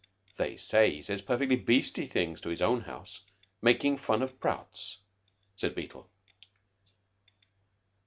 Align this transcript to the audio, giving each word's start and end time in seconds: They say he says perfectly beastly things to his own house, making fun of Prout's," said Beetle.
They 0.37 0.57
say 0.57 0.89
he 0.95 1.03
says 1.03 1.21
perfectly 1.21 1.57
beastly 1.57 2.07
things 2.07 2.41
to 2.41 2.49
his 2.49 2.63
own 2.63 2.81
house, 2.81 3.23
making 3.61 3.97
fun 3.97 4.23
of 4.23 4.39
Prout's," 4.39 4.97
said 5.55 5.75
Beetle. 5.75 6.09